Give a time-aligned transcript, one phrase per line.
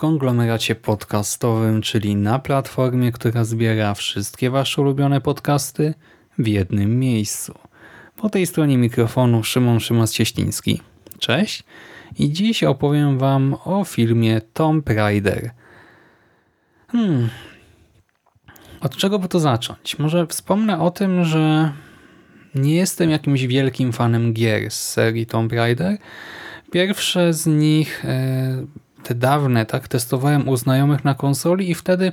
[0.00, 5.94] Konglomeracie podcastowym, czyli na platformie, która zbiera wszystkie Wasze ulubione podcasty
[6.38, 7.54] w jednym miejscu.
[8.16, 10.80] Po tej stronie mikrofonu Szymon Szymas-Cieśliński.
[11.18, 11.64] Cześć
[12.18, 15.50] i dziś opowiem Wam o filmie Tomb Raider.
[16.88, 17.28] Hmm.
[18.80, 19.98] Od czego by to zacząć?
[19.98, 21.72] Może wspomnę o tym, że
[22.54, 25.98] nie jestem jakimś wielkim fanem gier z serii Tomb Raider.
[26.70, 28.66] Pierwsze z nich e,
[29.02, 32.12] te dawne, tak, testowałem u znajomych na konsoli i wtedy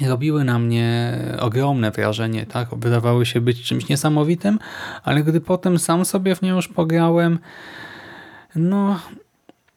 [0.00, 4.58] robiły na mnie ogromne wrażenie, tak, wydawały się być czymś niesamowitym,
[5.04, 7.38] ale gdy potem sam sobie w nie już pograłem,
[8.54, 9.00] no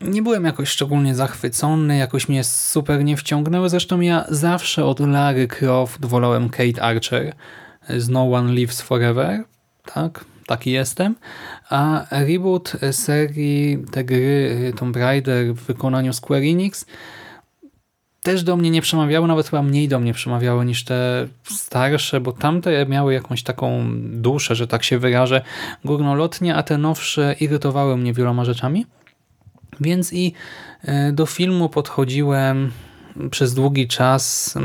[0.02, 5.48] nie byłem jakoś szczególnie zachwycony, jakoś mnie super nie wciągnęły, zresztą ja zawsze od Lary
[5.48, 7.34] Croft wolałem Kate Archer
[7.90, 9.44] z No One Lives Forever,
[9.86, 11.16] tak, taki jestem,
[11.70, 16.86] a reboot serii te gry Tomb Raider w wykonaniu Square Enix
[18.26, 22.32] też do mnie nie przemawiały, nawet chyba mniej do mnie przemawiały niż te starsze, bo
[22.32, 25.42] tamte miały jakąś taką duszę, że tak się wyrażę,
[25.84, 28.86] górnolotnie, a te nowsze irytowały mnie wieloma rzeczami.
[29.80, 30.34] Więc i
[30.84, 32.72] e, do filmu podchodziłem
[33.32, 34.56] przez długi czas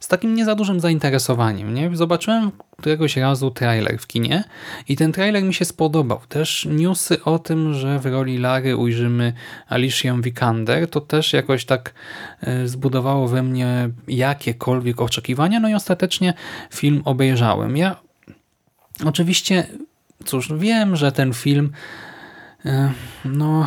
[0.00, 1.74] z takim nie za dużym zainteresowaniem.
[1.74, 1.96] Nie?
[1.96, 4.44] Zobaczyłem któregoś razu trailer w kinie
[4.88, 6.20] i ten trailer mi się spodobał.
[6.28, 9.32] Też newsy o tym, że w roli Lary ujrzymy
[9.68, 11.94] Alicia Vikander, to też jakoś tak
[12.40, 16.34] e, zbudowało we mnie jakiekolwiek oczekiwania, no i ostatecznie
[16.70, 17.76] film obejrzałem.
[17.76, 17.96] Ja
[19.04, 19.66] oczywiście,
[20.24, 21.72] cóż, wiem, że ten film
[22.64, 22.92] e,
[23.24, 23.66] no,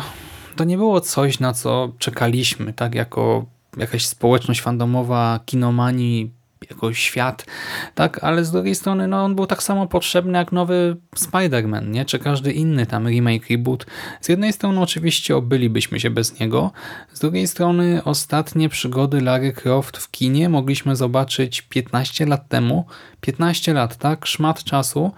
[0.56, 6.35] to nie było coś, na co czekaliśmy, tak jako jakaś społeczność fandomowa, kinomanii,
[6.70, 7.46] jako świat,
[7.94, 12.04] tak, ale z drugiej strony no, on był tak samo potrzebny jak nowy Spider-Man, nie?
[12.04, 13.86] czy każdy inny tam remake, reboot.
[14.20, 16.72] Z jednej strony oczywiście obylibyśmy się bez niego,
[17.12, 22.84] z drugiej strony ostatnie przygody Larry Croft w kinie mogliśmy zobaczyć 15 lat temu,
[23.20, 25.12] 15 lat, tak, szmat czasu,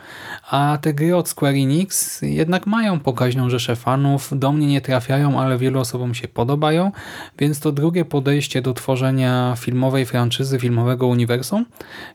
[0.50, 5.40] a te gry od Square Enix jednak mają pokaźną rzeszę fanów, do mnie nie trafiają,
[5.40, 6.92] ale wielu osobom się podobają,
[7.38, 11.27] więc to drugie podejście do tworzenia filmowej franczyzy, filmowego uniwersum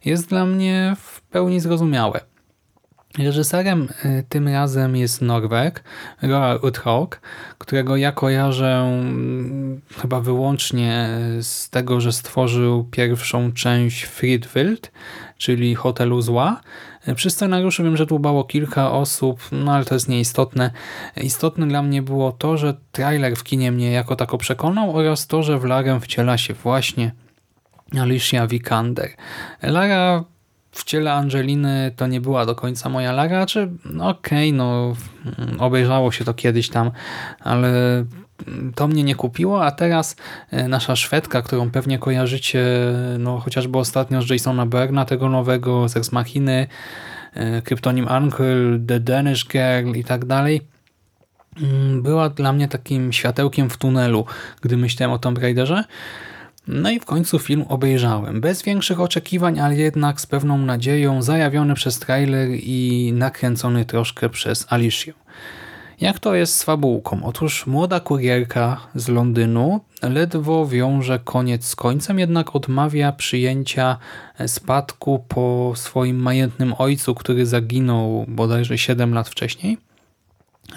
[0.05, 2.19] jest dla mnie w pełni zrozumiałe.
[3.17, 5.83] Reżyserem y, tym razem jest Norweg,
[6.21, 7.21] Roar Uthaug,
[7.57, 11.09] którego ja kojarzę mm, chyba wyłącznie
[11.41, 14.91] z tego, że stworzył pierwszą część Friedwild,
[15.37, 16.61] czyli Hotelu Zła.
[17.15, 20.71] Przy scenariuszu wiem, że dłubało kilka osób, no ale to jest nieistotne.
[21.17, 25.43] Istotne dla mnie było to, że trailer w kinie mnie jako tako przekonał oraz to,
[25.43, 27.11] że w Larę wciela się właśnie
[28.01, 29.09] Alicia Vikander.
[29.61, 30.23] Lara
[30.71, 34.95] w ciele Angeliny to nie była do końca moja Lara, czy no okej, okay, no
[35.59, 36.91] obejrzało się to kiedyś tam,
[37.39, 38.03] ale
[38.75, 40.15] to mnie nie kupiło, a teraz
[40.51, 42.65] e, nasza Szwedka, którą pewnie kojarzycie
[43.19, 46.67] no chociażby ostatnio z Jasona Berna, tego nowego, z Ex Machiny,
[47.33, 50.61] e, Kryptonim Uncle, The Danish Girl i tak dalej,
[51.61, 54.25] mm, była dla mnie takim światełkiem w tunelu,
[54.61, 55.83] gdy myślałem o Tomb Raiderze.
[56.67, 58.41] No i w końcu film obejrzałem.
[58.41, 64.65] Bez większych oczekiwań, ale jednak z pewną nadzieją, zajawiony przez trailer i nakręcony troszkę przez
[64.69, 65.13] Alicia.
[66.01, 67.23] Jak to jest z fabułką?
[67.23, 73.97] Otóż młoda kurierka z Londynu ledwo wiąże koniec z końcem, jednak odmawia przyjęcia
[74.47, 79.77] spadku po swoim majętnym ojcu, który zaginął bodajże 7 lat wcześniej.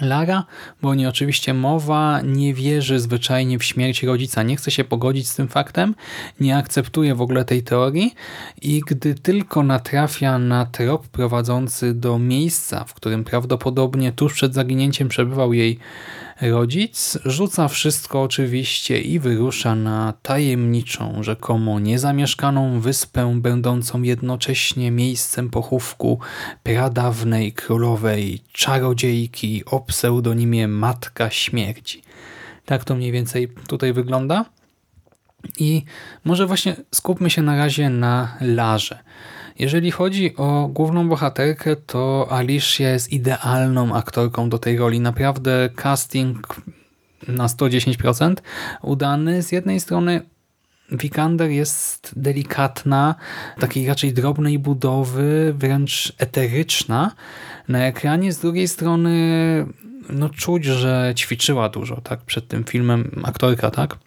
[0.01, 0.45] Lara,
[0.81, 5.35] bo nie oczywiście mowa, nie wierzy zwyczajnie w śmierć rodzica, nie chce się pogodzić z
[5.35, 5.95] tym faktem,
[6.39, 8.13] nie akceptuje w ogóle tej teorii
[8.61, 15.07] i gdy tylko natrafia na trop prowadzący do miejsca, w którym prawdopodobnie tuż przed zaginięciem
[15.07, 15.79] przebywał jej
[16.41, 26.19] Rodzic rzuca wszystko oczywiście i wyrusza na tajemniczą, rzekomo niezamieszkaną wyspę, będącą jednocześnie miejscem pochówku
[26.63, 32.01] pradawnej królowej czarodziejki o pseudonimie Matka Śmierci.
[32.65, 34.45] Tak to mniej więcej tutaj wygląda.
[35.57, 35.83] I
[36.23, 38.99] może właśnie skupmy się na razie na Larze.
[39.59, 44.99] Jeżeli chodzi o główną bohaterkę, to Alicia jest idealną aktorką do tej roli.
[44.99, 46.61] Naprawdę casting
[47.27, 48.35] na 110%
[48.81, 49.43] udany.
[49.43, 50.21] Z jednej strony
[50.91, 53.15] Vikander jest delikatna,
[53.59, 57.11] takiej raczej drobnej budowy, wręcz eteryczna
[57.67, 58.33] na ekranie.
[58.33, 59.65] Z drugiej strony
[60.09, 63.97] no czuć, że ćwiczyła dużo tak przed tym filmem aktorka, tak?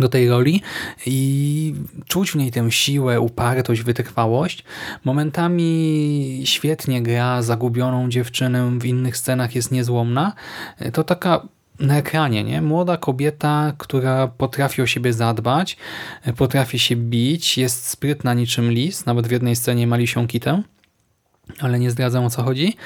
[0.00, 0.62] Do tej roli
[1.06, 1.74] i
[2.06, 4.64] czuć w niej tę siłę, upartość, wytrwałość.
[5.04, 10.32] Momentami świetnie gra zagubioną dziewczynę, w innych scenach jest niezłomna.
[10.92, 11.48] To taka
[11.80, 12.62] na ekranie, nie?
[12.62, 15.76] Młoda kobieta, która potrafi o siebie zadbać,
[16.36, 20.62] potrafi się bić, jest sprytna niczym lis, nawet w jednej scenie ma lisią kitę
[21.60, 22.76] ale nie zdradzam o co chodzi.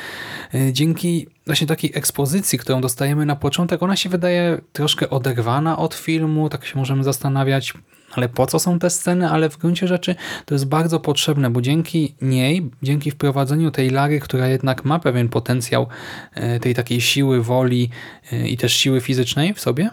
[0.55, 5.95] E, dzięki właśnie takiej ekspozycji, którą dostajemy na początek, ona się wydaje troszkę oderwana od
[5.95, 7.75] filmu, tak się możemy zastanawiać,
[8.13, 10.15] ale po co są te sceny, ale w gruncie rzeczy
[10.45, 15.29] to jest bardzo potrzebne, bo dzięki niej, dzięki wprowadzeniu tej Lary, która jednak ma pewien
[15.29, 15.87] potencjał
[16.35, 17.91] e, tej takiej siły, woli
[18.33, 19.91] e, i też siły fizycznej w sobie,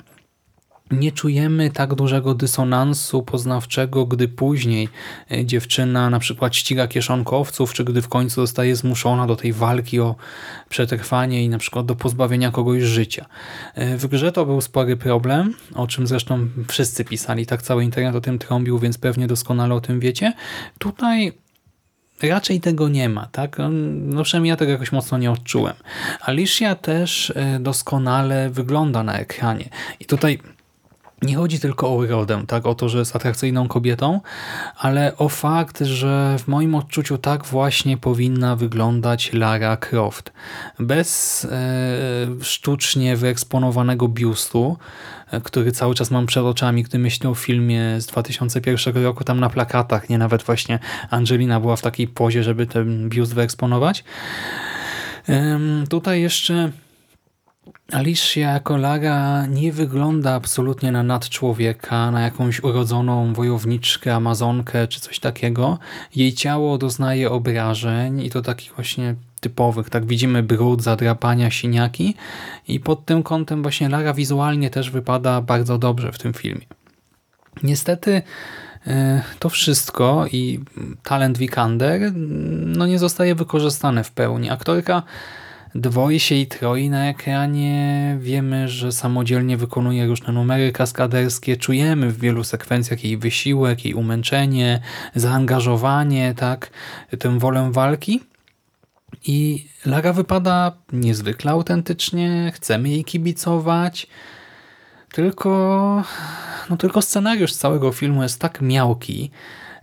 [0.92, 4.90] nie czujemy tak dużego dysonansu poznawczego, gdy później
[5.32, 10.00] e, dziewczyna na przykład ściga kieszonkowców, czy gdy w końcu zostaje zmuszona do tej walki
[10.00, 10.16] o
[10.70, 13.26] przetrwanie i na przykład do pozbawienia kogoś życia.
[13.76, 18.16] E, w grze to był spory problem, o czym zresztą wszyscy pisali, tak cały internet
[18.16, 20.34] o tym trąbił, więc pewnie doskonale o tym wiecie.
[20.80, 21.34] Tutaj
[22.30, 23.58] raczej tego nie ma, tak?
[23.92, 25.74] No przynajmniej ja tego jakoś mocno nie odczułem.
[26.22, 29.70] Alicia też e, doskonale wygląda na ekranie.
[30.00, 30.40] I tutaj
[31.22, 34.22] nie chodzi tylko o urodę, tak, o to, że jest atrakcyjną kobietą,
[34.78, 40.34] ale o fakt, że w moim odczuciu tak właśnie powinna wyglądać Lara Croft.
[40.80, 41.48] Bez e,
[42.42, 44.78] sztucznie wyeksponowanego biustu,
[45.32, 49.40] e, który cały czas mam przed oczami, gdy myślę o filmie z 2001 roku, tam
[49.40, 50.80] na plakatach, nie nawet właśnie
[51.10, 54.04] Angelina była w takiej pozie, żeby ten biust wyeksponować.
[55.30, 55.60] E,
[55.90, 56.72] tutaj jeszcze
[57.92, 65.20] Alicia jako Lara nie wygląda absolutnie na nadczłowieka, na jakąś urodzoną wojowniczkę, amazonkę czy coś
[65.20, 65.80] takiego.
[66.16, 69.90] Jej ciało doznaje obrażeń i to takich właśnie typowych.
[69.90, 72.16] Tak widzimy brud, zadrapania, siniaki
[72.68, 76.66] i pod tym kątem właśnie Lara wizualnie też wypada bardzo dobrze w tym filmie.
[77.64, 78.22] Niestety
[78.88, 80.60] e, to wszystko i
[81.04, 82.14] talent Vikander
[82.66, 84.50] no nie zostaje wykorzystane w pełni.
[84.50, 85.04] Aktorka
[85.76, 88.18] dwoi się i troi na ekranie.
[88.20, 91.58] Wiemy, że samodzielnie wykonuje różne numery kaskaderskie.
[91.58, 94.82] Czujemy w wielu sekwencjach jej wysiłek, jej umęczenie,
[95.16, 96.70] zaangażowanie, tak,
[97.20, 98.20] tę wolę walki.
[99.26, 104.08] I Lara wypada niezwykle autentycznie, chcemy jej kibicować,
[105.12, 106.04] tylko,
[106.70, 109.32] no tylko scenariusz całego filmu jest tak miałki,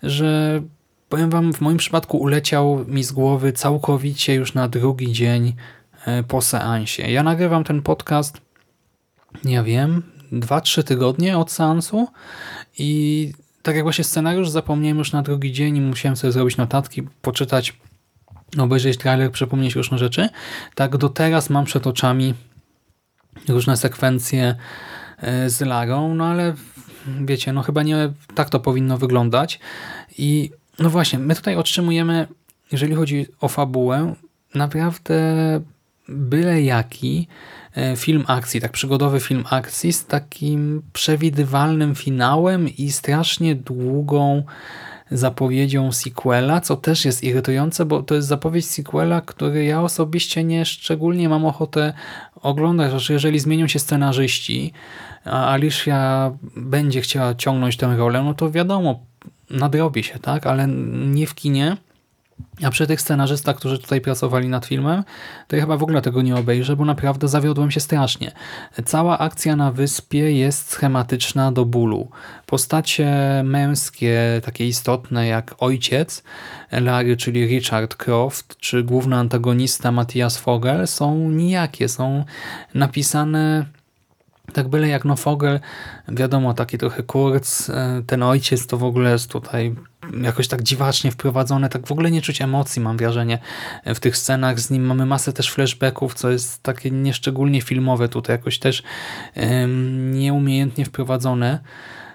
[0.02, 0.62] że
[1.08, 5.54] powiem wam, w moim przypadku uleciał mi z głowy całkowicie już na drugi dzień
[6.28, 7.02] po seansie.
[7.10, 8.40] Ja nagrywam ten podcast,
[9.44, 10.02] nie wiem,
[10.32, 12.08] 2-3 tygodnie od seansu
[12.78, 17.02] i tak jak właśnie scenariusz zapomniałem już na drugi dzień i musiałem sobie zrobić notatki,
[17.02, 17.80] poczytać,
[18.58, 20.28] obejrzeć trailer, przypomnieć różne rzeczy.
[20.74, 22.34] Tak do teraz mam przed oczami
[23.48, 24.54] różne sekwencje
[25.18, 26.54] e, z Larą, no ale
[27.20, 29.60] wiecie, no chyba nie tak to powinno wyglądać.
[30.18, 32.26] I no właśnie, my tutaj otrzymujemy,
[32.72, 34.14] jeżeli chodzi o fabułę,
[34.54, 35.14] naprawdę
[36.08, 37.28] byle jaki
[37.76, 44.42] e, film akcji, tak przygodowy film akcji z takim przewidywalnym finałem i strasznie długą
[45.10, 50.64] zapowiedzią sequela, co też jest irytujące, bo to jest zapowiedź sequela, który ja osobiście nie
[50.64, 51.92] szczególnie mam ochotę
[52.42, 54.72] oglądać, że jeżeli zmienią się scenarzyści,
[55.24, 59.00] a Alicia będzie chciała ciągnąć tę rolę, no to wiadomo,
[59.50, 60.68] nadrobi się, tak, ale
[61.06, 61.76] nie w kinie,
[62.64, 65.04] a przy tych scenarzystach, którzy tutaj pracowali nad filmem,
[65.48, 68.32] to ja chyba w ogóle tego nie obejrzę, bo naprawdę zawiodłem się strasznie.
[68.84, 72.10] Cała akcja na wyspie jest schematyczna do bólu.
[72.46, 73.10] Postacie
[73.44, 76.22] męskie, takie istotne jak ojciec
[76.70, 82.24] Larry, czyli Richard Croft, czy główny antagonista Matthias Fogel są nijakie, są
[82.74, 83.66] napisane
[84.52, 85.60] tak byle jak no Fogel,
[86.08, 89.74] wiadomo, taki trochę kurc, e, ten ojciec to w ogóle jest tutaj
[90.22, 93.38] jakoś tak dziwacznie wprowadzone, tak w ogóle nie czuć emocji, mam wrażenie,
[93.86, 94.60] w tych scenach.
[94.60, 98.82] Z nim mamy masę też flashbacków, co jest takie nieszczególnie filmowe tutaj, jakoś też
[99.36, 101.58] um, nieumiejętnie wprowadzone.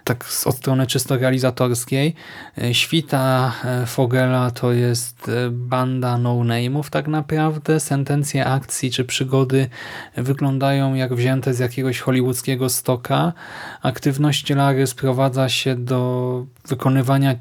[0.03, 2.15] tak od strony czysto realizatorskiej.
[2.57, 7.79] E, Świta e, Fogela to jest e, banda no-name'ów tak naprawdę.
[7.79, 9.69] Sentencje akcji czy przygody
[10.17, 13.33] wyglądają jak wzięte z jakiegoś hollywoodzkiego stoka.
[13.81, 17.35] Aktywność Lary sprowadza się do wykonywania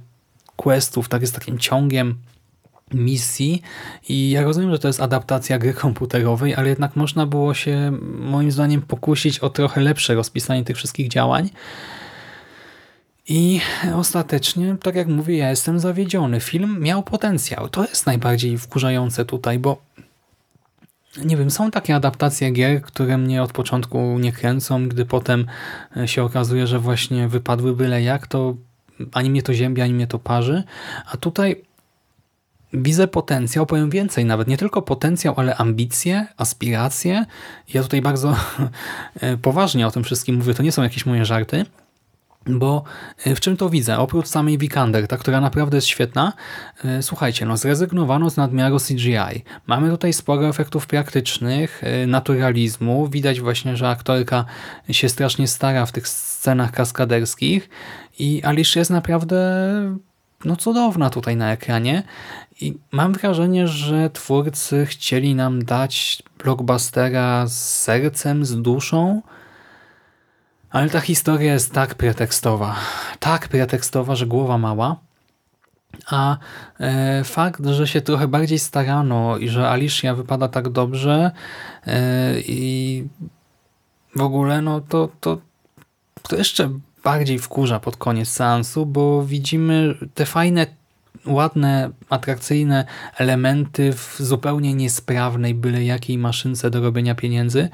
[0.62, 2.14] questów, tak jest takim ciągiem
[2.94, 3.62] misji
[4.08, 8.52] i ja rozumiem, że to jest adaptacja gry komputerowej, ale jednak można było się moim
[8.52, 11.50] zdaniem pokusić o trochę lepsze rozpisanie tych wszystkich działań.
[13.28, 13.60] I
[13.94, 16.40] ostatecznie, tak jak mówię, ja jestem zawiedziony.
[16.40, 17.68] Film miał potencjał.
[17.68, 19.82] To jest najbardziej wkurzające tutaj, bo
[21.24, 25.46] nie wiem, są takie adaptacje gier, które mnie od początku nie kręcą, gdy potem
[26.06, 28.54] się okazuje, że właśnie wypadły byle jak, to
[29.12, 30.62] ani mnie to ziębi, ani mnie to parzy.
[31.12, 31.62] A tutaj
[32.72, 37.24] widzę potencjał, powiem więcej nawet, nie tylko potencjał, ale ambicje, aspiracje.
[37.74, 38.36] Ja tutaj bardzo
[39.42, 41.64] poważnie o tym wszystkim mówię, to nie są jakieś moje żarty,
[42.46, 42.84] bo
[43.26, 43.98] w czym to widzę?
[43.98, 46.32] Oprócz samej Vikander, ta, która naprawdę jest świetna,
[46.84, 49.42] e, słuchajcie, no zrezygnowano z nadmiaru CGI.
[49.66, 53.08] Mamy tutaj sporo efektów praktycznych, e, naturalizmu.
[53.08, 54.44] Widać właśnie, że aktorka
[54.90, 57.68] się strasznie stara w tych scenach kaskaderskich
[58.18, 59.36] i Alicia jest naprawdę
[60.44, 62.02] no cudowna tutaj na ekranie
[62.60, 69.22] i mam wrażenie, że twórcy chcieli nam dać blockbustera z sercem, z duszą,
[70.72, 72.76] ale ta historia jest tak pretekstowa,
[73.18, 74.96] tak pretekstowa, że głowa mała.
[76.06, 76.36] A
[76.80, 81.30] e, fakt, że się trochę bardziej starano i że Alicia wypada tak dobrze
[81.86, 83.04] e, i
[84.16, 85.38] w ogóle no to, to,
[86.22, 86.70] to jeszcze
[87.04, 90.66] bardziej wkurza pod koniec seansu, bo widzimy te fajne,
[91.26, 92.84] ładne, atrakcyjne
[93.16, 97.68] elementy w zupełnie niesprawnej, byle jakiej maszynce do robienia pieniędzy.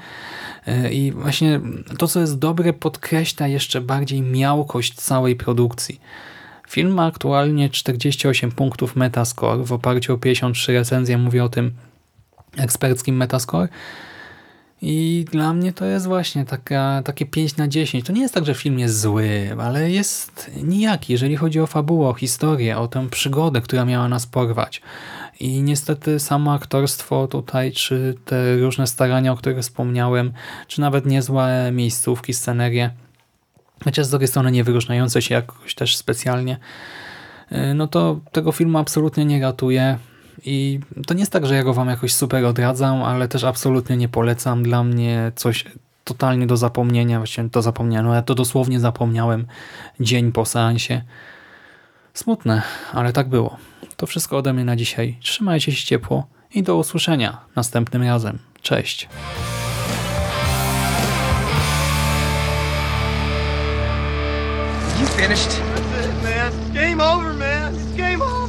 [0.91, 1.59] I właśnie
[1.97, 6.01] to, co jest dobre, podkreśla jeszcze bardziej miałkość całej produkcji.
[6.69, 11.71] Film ma aktualnie 48 punktów Metascore, w oparciu o 53 recenzje mówię o tym
[12.57, 13.67] eksperckim Metascore.
[14.81, 18.05] I dla mnie to jest właśnie taka, takie 5 na 10.
[18.05, 22.07] To nie jest tak, że film jest zły, ale jest nijaki, jeżeli chodzi o fabułę,
[22.07, 24.81] o historię, o tę przygodę, która miała nas porwać.
[25.39, 30.33] I niestety samo aktorstwo tutaj, czy te różne starania, o których wspomniałem,
[30.67, 32.91] czy nawet niezłe miejscówki, scenerie,
[33.83, 36.57] chociaż z drugiej strony nie wyróżniające się jakoś też specjalnie,
[37.75, 39.97] no to tego filmu absolutnie nie ratuje.
[40.45, 43.97] I to nie jest tak, że ja go wam jakoś super odradzam, ale też absolutnie
[43.97, 44.63] nie polecam.
[44.63, 45.65] Dla mnie coś
[46.03, 49.47] totalnie do zapomnienia, właściwie to zapomniałem, no ja to dosłownie zapomniałem
[49.99, 51.01] dzień po seansie.
[52.13, 52.61] Smutne,
[52.93, 53.57] ale tak było.
[53.97, 55.17] To wszystko ode mnie na dzisiaj.
[55.21, 58.39] Trzymajcie się ciepło i do usłyszenia następnym razem.
[58.61, 59.09] Cześć.
[64.99, 65.49] You finished?
[65.49, 66.51] That's it, man.
[66.51, 67.75] It's game over, man.
[67.75, 68.48] It's game over.